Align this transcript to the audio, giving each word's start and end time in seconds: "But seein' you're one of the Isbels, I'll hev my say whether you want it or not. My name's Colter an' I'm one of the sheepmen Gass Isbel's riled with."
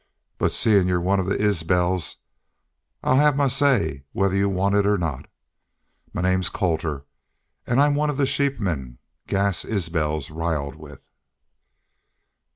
"But 0.39 0.51
seein' 0.51 0.87
you're 0.87 0.99
one 0.99 1.19
of 1.19 1.27
the 1.27 1.39
Isbels, 1.39 2.15
I'll 3.03 3.17
hev 3.17 3.35
my 3.35 3.47
say 3.47 4.03
whether 4.13 4.35
you 4.35 4.49
want 4.49 4.73
it 4.73 4.83
or 4.83 4.97
not. 4.97 5.27
My 6.11 6.23
name's 6.23 6.49
Colter 6.49 7.05
an' 7.67 7.77
I'm 7.77 7.93
one 7.93 8.09
of 8.09 8.17
the 8.17 8.25
sheepmen 8.25 8.97
Gass 9.27 9.63
Isbel's 9.63 10.31
riled 10.31 10.73
with." 10.73 11.07